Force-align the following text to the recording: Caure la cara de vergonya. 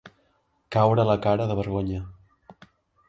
Caure 0.75 1.05
la 1.09 1.17
cara 1.27 1.47
de 1.51 1.59
vergonya. 1.63 2.01